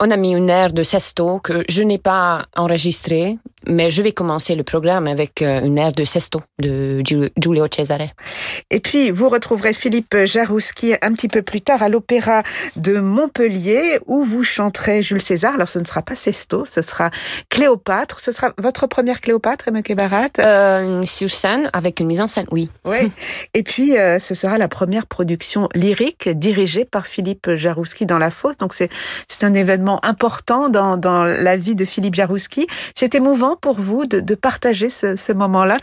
on 0.00 0.10
a 0.10 0.16
mis 0.16 0.32
une 0.32 0.48
aire 0.48 0.72
de 0.72 0.82
Sesto 0.82 1.40
que 1.40 1.62
je 1.68 1.82
n'ai 1.82 1.98
pas 1.98 2.46
enregistré, 2.56 3.36
mais 3.66 3.90
je 3.90 4.00
vais 4.00 4.12
commencer 4.12 4.54
le 4.54 4.62
programme 4.62 5.06
avec 5.06 5.42
euh, 5.42 5.60
une 5.60 5.76
aire 5.76 5.92
de 5.92 6.04
Sesto 6.04 6.40
de 6.58 7.02
Giulio 7.04 7.66
Cesare. 7.70 8.08
Et 8.70 8.80
puis, 8.80 9.10
vous 9.10 9.28
retrouverez 9.28 9.74
Philippe 9.74 10.16
Jarouski 10.24 10.94
un 11.02 11.12
petit 11.12 11.28
peu 11.28 11.42
plus 11.42 11.60
tard 11.60 11.82
à 11.82 11.90
l'Opéra 11.90 12.42
de 12.76 12.98
Montpellier 12.98 13.98
où 14.06 14.24
vous 14.24 14.42
chanterez 14.42 15.02
Jules 15.02 15.20
César. 15.20 15.54
Alors, 15.54 15.68
ce 15.68 15.78
ne 15.78 15.84
sera 15.84 16.00
pas 16.00 16.16
Sesto, 16.16 16.64
ce 16.64 16.80
sera 16.80 17.10
Cléopâtre. 17.50 18.20
Ce 18.20 18.32
sera 18.32 18.54
votre 18.56 18.86
première 18.86 19.20
Cléopâtre, 19.20 19.68
Emeke 19.68 19.94
Barat 19.94 20.28
euh, 20.38 21.02
Sur 21.02 21.28
scène, 21.28 21.68
avec 21.74 22.00
une 22.00 22.06
mise 22.06 22.22
en 22.22 22.28
scène, 22.28 22.46
oui. 22.50 22.70
Oui. 22.86 23.12
Et 23.54 23.62
puis, 23.62 23.98
euh, 23.98 24.18
ce 24.18 24.34
sera 24.34 24.56
la 24.56 24.68
première 24.68 25.06
production 25.06 25.68
lyrique 25.74 26.30
dirigée 26.30 26.86
par 26.86 27.06
Philippe 27.06 27.54
Jarouski 27.54 28.06
dans 28.06 28.18
La 28.18 28.30
Fosse. 28.30 28.56
Donc, 28.56 28.72
c'est 28.72 28.88
un 29.42 29.52
événement 29.52 29.89
important 30.02 30.68
dans, 30.68 30.96
dans 30.96 31.24
la 31.24 31.56
vie 31.56 31.74
de 31.74 31.84
Philippe 31.84 32.14
Jarouski. 32.14 32.66
C'est 32.94 33.14
émouvant 33.14 33.56
pour 33.56 33.80
vous 33.80 34.04
de, 34.06 34.34
partager 34.34 34.90
ce, 34.90 35.16
ce 35.16 35.32
moment-là? 35.32 35.76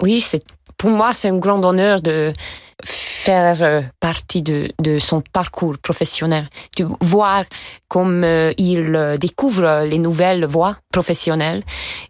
Oui, 0.00 0.20
c'est 0.20 0.42
pour 0.76 0.90
moi, 0.90 1.12
c'est 1.12 1.28
un 1.28 1.38
grand 1.38 1.64
honneur 1.64 2.00
de 2.00 2.32
faire 3.22 3.62
euh, 3.62 3.82
partie 4.00 4.42
de, 4.42 4.72
de 4.80 4.98
son 4.98 5.20
parcours 5.20 5.78
professionnel, 5.78 6.48
de 6.76 6.86
voir 7.00 7.44
comme 7.86 8.24
euh, 8.24 8.52
il 8.58 8.96
euh, 8.96 9.16
découvre 9.16 9.84
les 9.84 9.98
nouvelles 9.98 10.44
voies 10.44 10.76
professionnelles. 10.90 11.62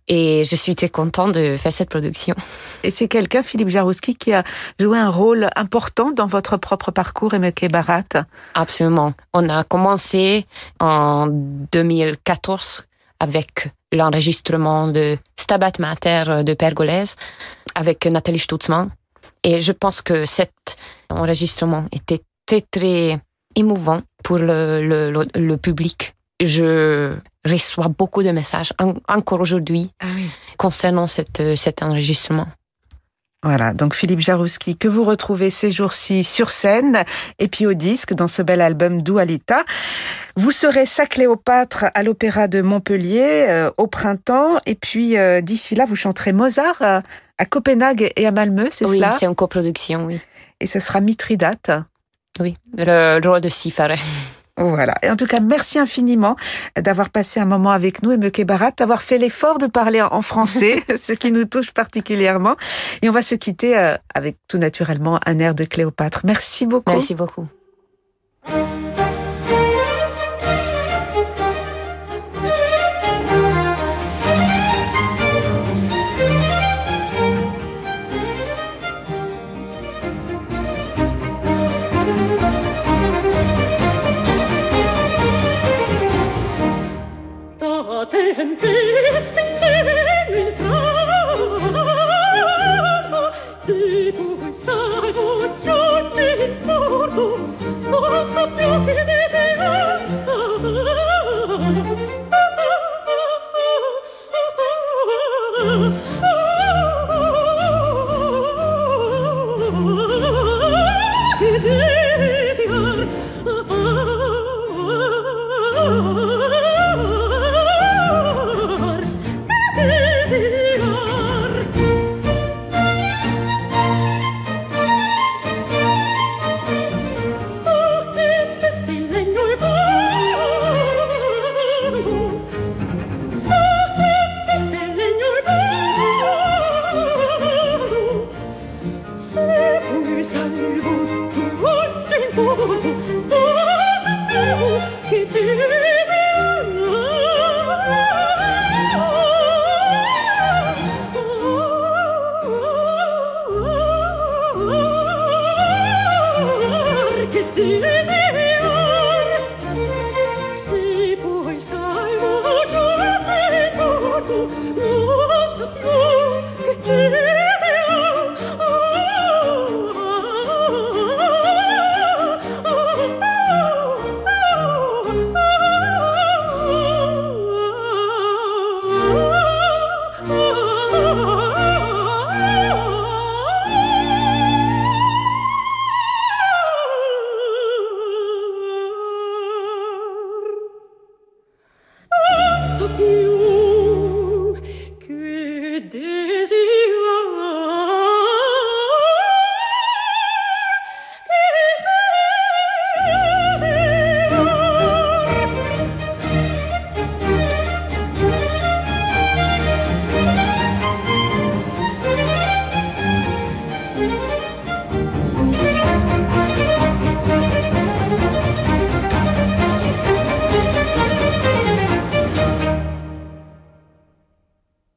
Et 0.08 0.42
je 0.44 0.56
suis 0.56 0.74
très 0.74 0.88
contente 0.88 1.32
de 1.32 1.58
faire 1.58 1.72
cette 1.72 1.90
production. 1.90 2.34
Et 2.82 2.90
c'est 2.90 3.08
quelqu'un, 3.08 3.42
Philippe 3.42 3.68
Jarouski, 3.68 4.14
qui 4.14 4.32
a 4.32 4.42
joué 4.80 4.98
un 4.98 5.10
rôle 5.10 5.50
important 5.54 6.12
dans 6.12 6.26
votre 6.26 6.56
propre 6.56 6.90
parcours, 6.90 7.34
Emeke 7.34 7.70
Barat 7.70 8.12
Absolument. 8.54 9.12
On 9.34 9.50
a 9.50 9.64
commencé 9.64 10.46
en 10.80 11.26
2014 11.28 12.84
avec 13.20 13.68
l'enregistrement 13.92 14.88
de 14.88 15.18
Stabat 15.36 15.72
Mater 15.78 16.42
de 16.42 16.54
Pergolèse 16.54 17.16
avec 17.74 18.06
Nathalie 18.06 18.38
Stutzmann. 18.38 18.90
Et 19.44 19.60
je 19.60 19.72
pense 19.72 20.02
que 20.02 20.24
cet 20.24 20.76
enregistrement 21.10 21.84
était 21.92 22.20
très, 22.46 22.60
très 22.60 23.20
émouvant 23.56 24.00
pour 24.22 24.38
le, 24.38 24.86
le, 24.86 25.26
le 25.34 25.56
public. 25.56 26.14
Je 26.40 27.14
reçois 27.44 27.88
beaucoup 27.88 28.22
de 28.22 28.30
messages, 28.30 28.72
en, 28.78 28.94
encore 29.08 29.40
aujourd'hui, 29.40 29.90
ah 30.00 30.06
oui. 30.14 30.28
concernant 30.56 31.06
cette, 31.06 31.56
cet 31.56 31.82
enregistrement. 31.82 32.46
Voilà, 33.44 33.74
donc 33.74 33.96
Philippe 33.96 34.20
Jarouski, 34.20 34.76
que 34.76 34.86
vous 34.86 35.02
retrouvez 35.02 35.50
ces 35.50 35.68
jours-ci 35.68 36.22
sur 36.22 36.48
scène 36.48 37.04
et 37.40 37.48
puis 37.48 37.66
au 37.66 37.74
disque 37.74 38.14
dans 38.14 38.28
ce 38.28 38.40
bel 38.40 38.60
album 38.60 39.02
Dualita. 39.02 39.64
Vous 40.36 40.52
serez 40.52 40.86
sa 40.86 41.06
Cléopâtre 41.06 41.86
à 41.92 42.04
l'Opéra 42.04 42.46
de 42.46 42.62
Montpellier 42.62 43.46
euh, 43.48 43.70
au 43.78 43.88
printemps 43.88 44.58
et 44.64 44.76
puis 44.76 45.18
euh, 45.18 45.40
d'ici 45.40 45.74
là, 45.74 45.86
vous 45.86 45.96
chanterez 45.96 46.32
Mozart 46.32 46.82
euh, 46.82 47.00
à 47.38 47.44
Copenhague 47.44 48.12
et 48.14 48.26
à 48.28 48.30
Malmö, 48.30 48.68
c'est 48.70 48.86
oui, 48.86 48.98
cela? 48.98 49.08
Oui, 49.10 49.16
c'est 49.18 49.26
une 49.26 49.34
coproduction, 49.34 50.06
oui. 50.06 50.20
Et 50.60 50.68
ce 50.68 50.78
sera 50.78 51.00
Mithridate 51.00 51.72
Oui, 52.38 52.56
le, 52.78 53.18
le 53.18 53.28
rôle 53.28 53.40
de 53.40 53.48
Sifare. 53.48 53.96
Voilà. 54.58 54.94
Et 55.02 55.10
en 55.10 55.16
tout 55.16 55.26
cas, 55.26 55.40
merci 55.40 55.78
infiniment 55.78 56.36
d'avoir 56.76 57.10
passé 57.10 57.40
un 57.40 57.46
moment 57.46 57.70
avec 57.70 58.02
nous, 58.02 58.12
Emeke 58.12 58.44
Barat, 58.44 58.72
d'avoir 58.72 59.02
fait 59.02 59.18
l'effort 59.18 59.58
de 59.58 59.66
parler 59.66 60.02
en 60.02 60.22
français, 60.22 60.82
ce 61.02 61.12
qui 61.14 61.32
nous 61.32 61.46
touche 61.46 61.72
particulièrement. 61.72 62.56
Et 63.00 63.08
on 63.08 63.12
va 63.12 63.22
se 63.22 63.34
quitter 63.34 63.96
avec 64.14 64.36
tout 64.48 64.58
naturellement 64.58 65.18
un 65.26 65.38
air 65.38 65.54
de 65.54 65.64
Cléopâtre. 65.64 66.20
Merci 66.24 66.66
beaucoup. 66.66 66.92
Merci 66.92 67.14
beaucoup. 67.14 67.46
sappiate 98.34 99.11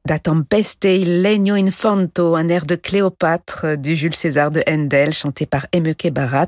Da 0.06 0.20
Tempeste 0.20 0.84
il 0.84 1.20
Legno 1.20 1.56
Infanto, 1.56 2.36
un 2.36 2.48
air 2.48 2.64
de 2.64 2.76
Cléopâtre 2.76 3.76
du 3.76 3.96
Jules 3.96 4.14
César 4.14 4.52
de 4.52 4.62
Handel, 4.68 5.12
chanté 5.12 5.46
par 5.46 5.66
Emeke 5.72 6.12
Barat, 6.12 6.46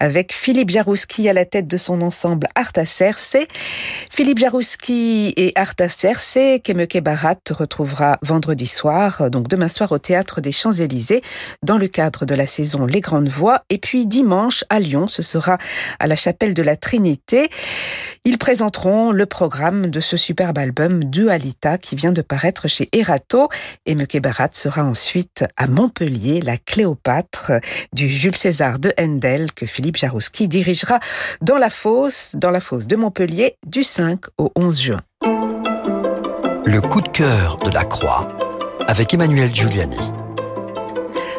avec 0.00 0.32
Philippe 0.32 0.70
Jarouski 0.70 1.28
à 1.28 1.34
la 1.34 1.44
tête 1.44 1.68
de 1.68 1.76
son 1.76 2.00
ensemble 2.00 2.48
Arta 2.54 2.86
Cerce. 2.86 3.36
Philippe 4.10 4.38
Jarouski 4.38 5.34
et 5.36 5.52
Arta 5.54 5.90
Cerce, 5.90 6.38
qu'Emeke 6.64 7.02
Barat 7.02 7.36
retrouvera 7.50 8.18
vendredi 8.22 8.66
soir, 8.66 9.28
donc 9.28 9.48
demain 9.48 9.68
soir 9.68 9.92
au 9.92 9.98
Théâtre 9.98 10.40
des 10.40 10.52
Champs-Élysées, 10.52 11.20
dans 11.62 11.76
le 11.76 11.88
cadre 11.88 12.24
de 12.24 12.34
la 12.34 12.46
saison 12.46 12.86
Les 12.86 13.02
Grandes 13.02 13.28
Voix. 13.28 13.64
Et 13.68 13.76
puis 13.76 14.06
dimanche 14.06 14.64
à 14.70 14.80
Lyon, 14.80 15.08
ce 15.08 15.20
sera 15.20 15.58
à 15.98 16.06
la 16.06 16.16
chapelle 16.16 16.54
de 16.54 16.62
la 16.62 16.76
Trinité. 16.76 17.50
Ils 18.24 18.38
présenteront 18.38 19.10
le 19.10 19.26
programme 19.26 19.88
de 19.88 20.00
ce 20.00 20.16
superbe 20.16 20.56
album 20.56 21.04
Dualita 21.04 21.76
qui 21.76 21.94
vient 21.94 22.12
de 22.12 22.22
paraître 22.22 22.66
chez 22.68 22.77
chez 22.78 22.88
Erato 22.92 23.48
et 23.86 23.96
Barat 24.20 24.50
sera 24.52 24.84
ensuite 24.84 25.44
à 25.56 25.66
Montpellier, 25.66 26.40
la 26.40 26.56
Cléopâtre 26.56 27.52
du 27.92 28.08
Jules 28.08 28.36
César 28.36 28.78
de 28.78 28.92
Handel 29.00 29.52
que 29.52 29.66
Philippe 29.66 29.96
Jarouski 29.96 30.46
dirigera 30.46 31.00
dans 31.40 31.56
la 31.56 31.70
fosse, 31.70 32.32
dans 32.34 32.50
la 32.50 32.60
fosse 32.60 32.86
de 32.86 32.94
Montpellier 32.94 33.56
du 33.66 33.82
5 33.82 34.20
au 34.38 34.52
11 34.54 34.80
juin. 34.80 35.00
Le 36.64 36.80
coup 36.80 37.00
de 37.00 37.08
cœur 37.08 37.58
de 37.58 37.70
la 37.70 37.84
Croix 37.84 38.28
avec 38.86 39.12
Emmanuel 39.12 39.52
Giuliani. 39.52 40.17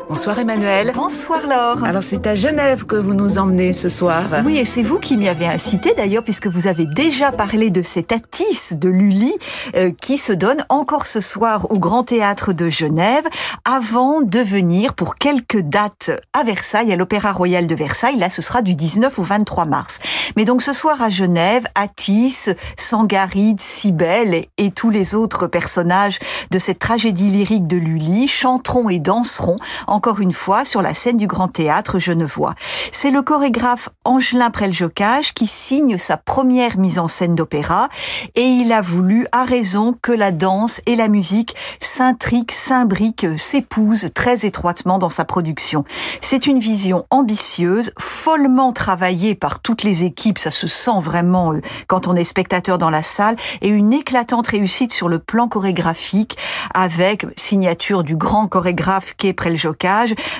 Bonsoir 0.09 0.39
Emmanuel. 0.39 0.91
Bonsoir 0.95 1.45
Laure. 1.45 1.83
Alors 1.83 2.01
c'est 2.01 2.25
à 2.25 2.33
Genève 2.33 2.83
que 2.83 2.95
vous 2.95 3.13
nous 3.13 3.37
emmenez 3.37 3.73
ce 3.73 3.89
soir. 3.89 4.23
Oui, 4.43 4.57
et 4.57 4.65
c'est 4.65 4.81
vous 4.81 4.97
qui 4.97 5.17
m'y 5.17 5.27
avez 5.27 5.45
incité 5.45 5.93
d'ailleurs, 5.93 6.23
puisque 6.23 6.47
vous 6.47 6.65
avez 6.65 6.87
déjà 6.87 7.31
parlé 7.31 7.69
de 7.69 7.83
cet 7.83 8.11
Atis 8.11 8.73
de 8.73 8.89
Lully 8.89 9.31
euh, 9.75 9.91
qui 10.01 10.17
se 10.17 10.33
donne 10.33 10.65
encore 10.69 11.05
ce 11.05 11.21
soir 11.21 11.69
au 11.69 11.77
Grand 11.77 12.05
Théâtre 12.05 12.53
de 12.53 12.71
Genève, 12.71 13.23
avant 13.65 14.21
de 14.21 14.39
venir 14.39 14.95
pour 14.95 15.13
quelques 15.13 15.61
dates 15.61 16.09
à 16.33 16.43
Versailles, 16.43 16.91
à 16.91 16.95
l'Opéra 16.95 17.31
Royal 17.31 17.67
de 17.67 17.75
Versailles. 17.75 18.17
Là, 18.17 18.31
ce 18.31 18.41
sera 18.41 18.63
du 18.63 18.73
19 18.73 19.19
au 19.19 19.23
23 19.23 19.65
mars. 19.65 19.99
Mais 20.35 20.43
donc 20.43 20.63
ce 20.63 20.73
soir 20.73 20.99
à 21.03 21.11
Genève, 21.11 21.65
Atis, 21.75 22.49
Sangaride, 22.77 23.61
Cybèle 23.61 24.47
et 24.57 24.71
tous 24.71 24.89
les 24.89 25.13
autres 25.13 25.45
personnages 25.45 26.17
de 26.49 26.57
cette 26.57 26.79
tragédie 26.79 27.29
lyrique 27.29 27.67
de 27.67 27.77
Lully 27.77 28.27
chanteront 28.27 28.89
et 28.89 28.97
danseront 28.97 29.57
en 29.85 29.98
encore 29.99 30.21
une 30.21 30.31
fois 30.31 30.63
sur 30.63 30.81
la 30.81 30.93
scène 30.93 31.17
du 31.17 31.27
Grand 31.27 31.49
Théâtre 31.49 31.99
Genevois. 31.99 32.53
C'est 32.93 33.11
le 33.11 33.21
chorégraphe 33.21 33.89
Angelin 34.05 34.49
Preljocage 34.49 35.33
qui 35.33 35.45
signe 35.45 35.97
sa 35.97 36.15
première 36.15 36.77
mise 36.77 36.99
en 36.99 37.09
scène 37.09 37.35
d'opéra 37.35 37.89
et 38.35 38.45
il 38.45 38.71
a 38.71 38.79
voulu, 38.79 39.27
à 39.33 39.43
raison, 39.43 39.93
que 40.01 40.13
la 40.13 40.31
danse 40.31 40.79
et 40.85 40.95
la 40.95 41.09
musique 41.09 41.53
s'intriquent, 41.81 42.53
s'imbriquent, 42.53 43.37
s'épousent 43.37 44.07
très 44.15 44.45
étroitement 44.45 44.99
dans 44.99 45.09
sa 45.09 45.25
production. 45.25 45.83
C'est 46.21 46.47
une 46.47 46.59
vision 46.59 47.05
ambitieuse, 47.09 47.91
follement 47.99 48.71
travaillée 48.71 49.35
par 49.35 49.59
toutes 49.59 49.83
les 49.83 50.05
équipes, 50.05 50.37
ça 50.37 50.49
se 50.49 50.67
sent 50.67 50.99
vraiment 51.01 51.51
euh, 51.51 51.59
quand 51.87 52.07
on 52.07 52.15
est 52.15 52.23
spectateur 52.23 52.77
dans 52.77 52.89
la 52.89 53.03
salle, 53.03 53.35
et 53.59 53.67
une 53.67 53.91
éclatante 53.91 54.47
réussite 54.47 54.93
sur 54.93 55.09
le 55.09 55.19
plan 55.19 55.49
chorégraphique 55.49 56.37
avec 56.73 57.25
signature 57.35 58.03
du 58.03 58.15
grand 58.15 58.47
chorégraphe 58.47 59.13
qu'est 59.17 59.33
Preljocage 59.33 59.88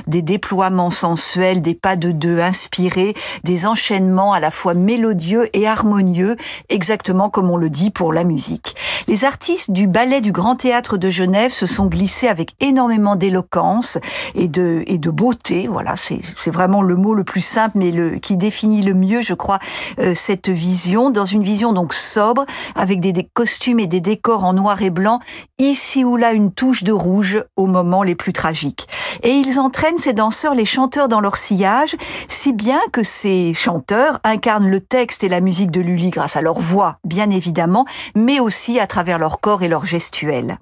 des 0.08 0.22
déploiements 0.22 0.92
sensuels, 0.92 1.62
des 1.62 1.76
pas 1.76 1.96
de 1.96 2.12
deux 2.12 2.40
inspirés, 2.40 3.14
des 3.44 3.66
enchaînements 3.66 4.34
à 4.34 4.40
la 4.40 4.52
fois 4.52 4.74
mélodieux 4.74 5.50
et 5.54 5.68
harmonieux, 5.68 6.36
exactement 6.70 7.30
comme 7.30 7.50
on 7.50 7.58
le 7.58 7.70
dit 7.70 7.92
pour 7.92 8.14
la 8.14 8.24
musique. 8.24 8.76
Les 9.08 9.24
artistes 9.24 9.72
du 9.72 9.88
ballet 9.88 10.22
du 10.22 10.32
Grand 10.32 10.56
Théâtre 10.56 10.98
de 10.98 11.10
Genève 11.10 11.52
se 11.52 11.66
sont 11.66 11.86
glissés 11.86 12.28
avec 12.28 12.52
énormément 12.60 13.16
d'éloquence 13.16 13.98
et 14.36 14.48
de, 14.48 14.84
et 14.88 14.98
de 14.98 15.10
beauté. 15.10 15.68
Voilà, 15.68 15.96
c'est 15.96 16.52
vraiment 16.52 16.82
le 16.82 16.96
mot 16.96 17.14
le 17.14 17.24
plus 17.24 17.42
simple, 17.42 17.78
mais 17.78 17.92
le, 17.92 18.20
qui 18.20 18.38
définit 18.38 18.82
le 18.82 18.94
mieux, 18.94 19.22
je 19.22 19.34
crois, 19.34 19.60
euh, 20.00 20.14
cette 20.14 20.50
vision, 20.50 21.10
dans 21.10 21.26
une 21.26 21.44
vision 21.44 21.74
donc 21.74 21.94
sobre, 21.94 22.46
avec 22.76 23.00
des, 23.00 23.28
costumes 23.34 23.80
et 23.80 23.88
des 23.88 24.00
décors 24.00 24.44
en 24.44 24.54
noir 24.54 24.82
et 24.82 24.90
blanc, 24.90 25.20
ici 25.58 26.04
ou 26.04 26.16
là 26.16 26.32
une 26.34 26.52
touche 26.52 26.84
de 26.84 26.92
rouge 26.92 27.44
au 27.56 27.68
moment 27.68 28.04
les 28.04 28.16
plus 28.16 28.34
tragiques. 28.34 28.88
Ils 29.40 29.60
entraînent 29.60 29.98
ces 29.98 30.14
danseurs, 30.14 30.56
les 30.56 30.66
chanteurs 30.66 31.08
dans 31.08 31.22
leur 31.22 31.38
sillage, 31.38 31.96
si 32.28 32.54
bien 32.54 32.80
que 32.92 33.04
ces 33.04 33.54
chanteurs 33.54 34.20
incarnent 34.24 34.70
le 34.70 34.82
texte 34.82 35.24
et 35.24 35.30
la 35.30 35.42
musique 35.42 35.72
de 35.72 35.82
Lully 35.82 36.10
grâce 36.10 36.36
à 36.36 36.42
leur 36.42 36.60
voix, 36.60 36.98
bien 37.04 37.30
évidemment, 37.30 37.86
mais 38.16 38.40
aussi 38.40 38.80
à 38.80 38.88
travers 38.88 39.20
leur 39.20 39.40
corps 39.40 39.64
et 39.64 39.68
leur 39.68 39.86
gestuelle. 39.86 40.60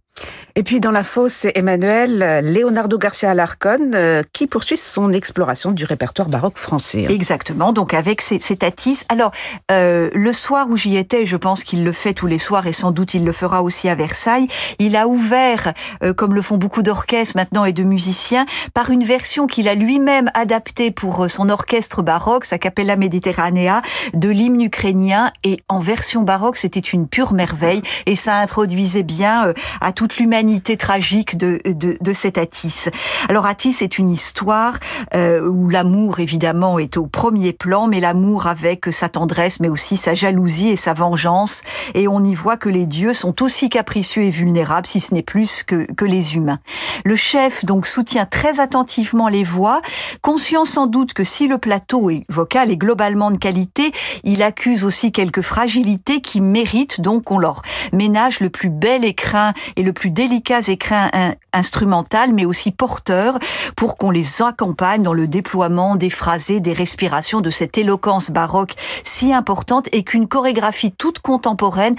Et 0.58 0.64
puis 0.64 0.80
dans 0.80 0.90
la 0.90 1.04
fosse, 1.04 1.46
Emmanuel 1.54 2.42
Leonardo 2.44 2.98
Garcia 2.98 3.30
Alarcon 3.30 3.92
euh, 3.94 4.24
qui 4.34 4.48
poursuit 4.48 4.76
son 4.76 5.14
exploration 5.14 5.72
du 5.72 5.86
répertoire 5.86 6.30
baroque 6.30 6.58
français. 6.58 7.06
Exactement, 7.10 7.74
donc 7.74 7.94
avec 7.94 8.22
cet 8.22 8.64
Atis. 8.64 9.04
Alors, 9.08 9.32
euh, 9.70 10.10
le 10.16 10.34
soir 10.34 10.66
où 10.68 10.76
j'y 10.76 10.98
étais, 10.98 11.28
je 11.28 11.38
pense 11.38 11.64
qu'il 11.64 11.84
le 11.84 11.92
fait 11.92 12.16
tous 12.16 12.26
les 12.26 12.40
soirs 12.40 12.66
et 12.66 12.74
sans 12.74 12.90
doute 12.90 13.14
il 13.14 13.24
le 13.24 13.34
fera 13.34 13.62
aussi 13.62 13.88
à 13.88 13.94
Versailles, 13.94 14.48
il 14.80 14.96
a 14.96 15.08
ouvert, 15.08 15.74
euh, 16.04 16.12
comme 16.12 16.34
le 16.34 16.42
font 16.42 16.58
beaucoup 16.58 16.82
d'orchestres 16.82 17.36
maintenant 17.36 17.64
et 17.64 17.74
de 17.74 17.84
musiciens, 17.84 18.48
par 18.74 18.90
une 18.90 19.04
version 19.04 19.46
qu'il 19.46 19.68
a 19.68 19.76
lui-même 19.76 20.32
adaptée 20.34 20.90
pour 20.90 21.30
son 21.30 21.50
orchestre 21.50 22.02
baroque, 22.02 22.46
sa 22.46 22.58
Capella 22.58 22.96
Mediterranea, 22.96 23.84
de 24.16 24.30
l'hymne 24.30 24.62
ukrainien. 24.62 25.32
Et 25.44 25.60
en 25.70 25.78
version 25.78 26.24
baroque, 26.24 26.58
c'était 26.58 26.80
une 26.80 27.08
pure 27.08 27.34
merveille 27.34 27.84
et 28.08 28.16
ça 28.16 28.38
introduisait 28.38 29.04
bien 29.04 29.54
à 29.82 29.92
tout 29.92 30.07
l'humanité 30.16 30.78
tragique 30.78 31.38
de, 31.38 31.60
de, 31.66 31.98
de 32.00 32.14
cet 32.14 32.38
Atis. 32.38 32.86
Alors 33.30 33.46
Atis 33.46 33.78
est 33.82 33.98
une 33.98 34.10
histoire 34.10 34.80
euh, 35.14 35.48
où 35.48 35.70
l'amour 35.70 36.20
évidemment 36.20 36.80
est 36.80 36.98
au 36.98 37.06
premier 37.06 37.54
plan, 37.54 37.88
mais 37.88 38.00
l'amour 38.00 38.48
avec 38.48 38.86
sa 38.92 39.10
tendresse, 39.10 39.60
mais 39.60 39.70
aussi 39.70 39.98
sa 39.98 40.16
jalousie 40.16 40.70
et 40.70 40.76
sa 40.76 40.94
vengeance. 40.94 41.62
Et 41.94 42.08
on 42.08 42.24
y 42.24 42.36
voit 42.36 42.58
que 42.58 42.70
les 42.70 42.86
dieux 42.86 43.14
sont 43.14 43.44
aussi 43.44 43.70
capricieux 43.70 44.24
et 44.24 44.30
vulnérables, 44.30 44.88
si 44.88 45.00
ce 45.00 45.14
n'est 45.14 45.22
plus 45.22 45.64
que, 45.64 45.92
que 45.94 46.06
les 46.06 46.36
humains. 46.36 46.60
Le 47.04 47.16
chef 47.16 47.66
donc 47.66 47.86
soutient 47.88 48.26
très 48.26 48.60
attentivement 48.60 49.28
les 49.28 49.44
voix, 49.44 49.82
conscient 50.22 50.66
sans 50.66 50.88
doute 50.88 51.14
que 51.14 51.24
si 51.24 51.48
le 51.48 51.58
plateau 51.58 52.10
vocal 52.30 52.72
est 52.72 52.78
globalement 52.78 53.32
de 53.32 53.38
qualité, 53.38 53.92
il 54.24 54.44
accuse 54.44 54.84
aussi 54.84 55.12
quelques 55.12 55.42
fragilités 55.42 56.22
qui 56.22 56.42
méritent 56.42 57.02
donc 57.02 57.26
qu'on 57.26 57.40
leur 57.40 57.62
ménage 57.94 58.40
le 58.40 58.50
plus 58.50 58.70
bel 58.70 59.04
écrin 59.04 59.54
et 59.76 59.84
le 59.84 59.94
plus 59.98 60.12
délicats 60.12 60.62
écrins 60.68 61.10
instrumental, 61.54 62.32
mais 62.32 62.46
aussi 62.46 62.70
porteurs, 62.72 63.40
pour 63.76 63.98
qu'on 63.98 64.12
les 64.12 64.44
accompagne 64.44 65.02
dans 65.02 65.14
le 65.14 65.28
déploiement 65.28 65.96
des 65.96 66.12
phrasés, 66.12 66.60
des 66.60 66.74
respirations, 66.74 67.42
de 67.42 67.50
cette 67.50 67.80
éloquence 67.80 68.30
baroque 68.30 68.76
si 69.04 69.34
importante 69.34 69.90
et 69.92 70.04
qu'une 70.04 70.28
chorégraphie 70.28 70.92
toute 70.92 71.18
contemporaine 71.18 71.96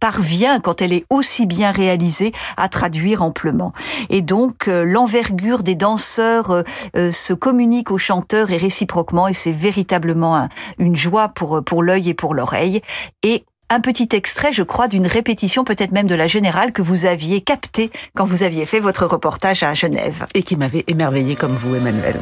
parvient, 0.00 0.58
quand 0.58 0.82
elle 0.82 0.92
est 0.92 1.04
aussi 1.10 1.46
bien 1.46 1.70
réalisée, 1.70 2.32
à 2.56 2.68
traduire 2.68 3.22
amplement. 3.22 3.72
Et 4.10 4.22
donc, 4.22 4.66
euh, 4.66 4.84
l'envergure 4.84 5.62
des 5.62 5.74
danseurs 5.74 6.50
euh, 6.50 6.62
euh, 6.96 7.12
se 7.12 7.32
communique 7.32 7.90
aux 7.90 7.98
chanteurs 7.98 8.50
et 8.50 8.56
réciproquement, 8.56 9.28
et 9.28 9.34
c'est 9.34 9.52
véritablement 9.52 10.48
une 10.78 10.96
joie 10.96 11.28
pour, 11.28 11.62
pour 11.62 11.82
l'œil 11.82 12.08
et 12.08 12.14
pour 12.14 12.34
l'oreille. 12.34 12.82
Et 13.22 13.44
un 13.72 13.80
petit 13.80 14.08
extrait, 14.12 14.52
je 14.52 14.62
crois, 14.62 14.86
d'une 14.86 15.06
répétition, 15.06 15.64
peut-être 15.64 15.92
même 15.92 16.06
de 16.06 16.14
la 16.14 16.26
générale, 16.26 16.72
que 16.72 16.82
vous 16.82 17.06
aviez 17.06 17.40
capté 17.40 17.90
quand 18.14 18.24
vous 18.24 18.42
aviez 18.42 18.66
fait 18.66 18.80
votre 18.80 19.06
reportage 19.06 19.62
à 19.62 19.74
Genève. 19.74 20.26
Et 20.34 20.42
qui 20.42 20.56
m'avait 20.56 20.84
émerveillé 20.88 21.36
comme 21.36 21.54
vous, 21.54 21.74
Emmanuel. 21.74 22.20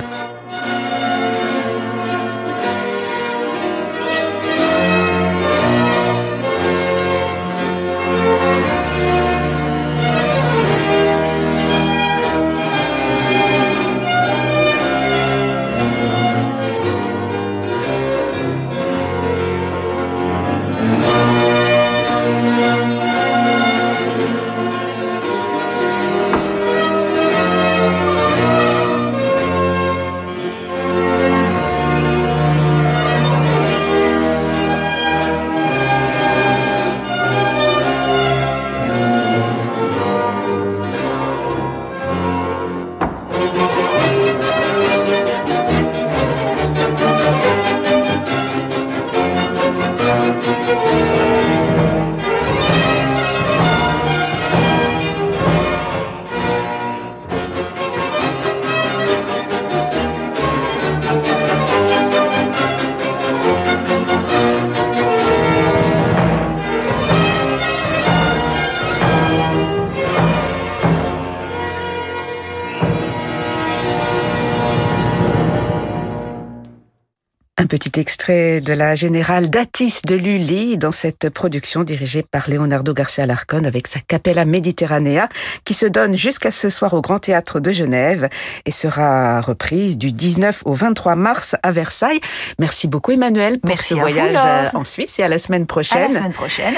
Petit 77.70 78.00
extrait 78.00 78.60
de 78.60 78.72
la 78.72 78.96
générale 78.96 79.48
Datis 79.48 80.00
de 80.04 80.16
Lully 80.16 80.76
dans 80.76 80.90
cette 80.90 81.30
production 81.30 81.84
dirigée 81.84 82.24
par 82.24 82.50
Leonardo 82.50 82.92
Garcia 82.92 83.26
Larcon 83.26 83.62
avec 83.64 83.86
sa 83.86 84.00
Capella 84.00 84.44
Mediterranea 84.44 85.28
qui 85.64 85.74
se 85.74 85.86
donne 85.86 86.14
jusqu'à 86.14 86.50
ce 86.50 86.68
soir 86.68 86.94
au 86.94 87.00
Grand 87.00 87.20
Théâtre 87.20 87.60
de 87.60 87.70
Genève 87.70 88.28
et 88.66 88.72
sera 88.72 89.40
reprise 89.40 89.98
du 89.98 90.10
19 90.10 90.62
au 90.64 90.72
23 90.72 91.14
mars 91.14 91.54
à 91.62 91.70
Versailles. 91.70 92.18
Merci 92.58 92.88
beaucoup 92.88 93.12
Emmanuel 93.12 93.60
pour 93.60 93.68
Merci 93.68 93.94
ce 93.94 93.98
à 94.00 94.00
voyage 94.00 94.72
vous, 94.72 94.78
en 94.80 94.84
Suisse 94.84 95.20
et 95.20 95.22
à 95.22 95.28
la 95.28 95.38
semaine 95.38 95.66
prochaine. 95.66 96.02
À 96.02 96.08
la 96.08 96.14
semaine 96.14 96.32
prochaine. 96.32 96.74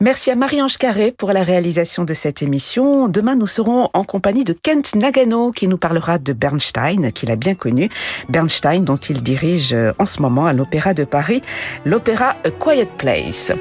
Merci 0.00 0.32
à 0.32 0.34
Marie-Ange 0.34 0.78
Carré 0.78 1.12
pour 1.16 1.32
la 1.32 1.44
réalisation 1.44 2.02
de 2.02 2.14
cette 2.14 2.42
émission. 2.42 3.06
Demain, 3.06 3.36
nous 3.36 3.46
serons 3.46 3.88
en 3.94 4.02
compagnie 4.02 4.42
de 4.42 4.52
Kent 4.52 4.96
Nagano 4.96 5.52
qui 5.52 5.68
nous 5.68 5.78
parlera 5.78 6.18
de 6.18 6.32
Bernstein, 6.32 7.12
qu'il 7.12 7.30
a 7.30 7.36
bien 7.36 7.54
connu. 7.54 7.88
Bernstein, 8.28 8.80
dont 8.80 8.96
il 8.96 9.22
dirige 9.22 9.72
euh, 9.72 9.92
en 10.00 10.06
ce 10.06 10.20
moment 10.20 10.31
à 10.40 10.52
l'Opéra 10.52 10.94
de 10.94 11.04
Paris, 11.04 11.42
l'opéra 11.84 12.36
A 12.44 12.50
Quiet 12.50 12.88
Place. 12.98 13.52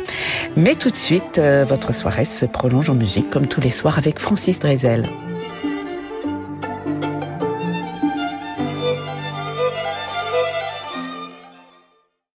Mais 0.55 0.75
tout 0.75 0.89
de 0.89 0.95
suite, 0.95 1.37
euh, 1.37 1.65
votre 1.67 1.93
soirée 1.93 2.25
se 2.25 2.45
prolonge 2.45 2.89
en 2.89 2.95
musique 2.95 3.29
comme 3.29 3.47
tous 3.47 3.61
les 3.61 3.71
soirs 3.71 3.97
avec 3.97 4.19
Francis 4.19 4.59
Drezel. 4.59 5.05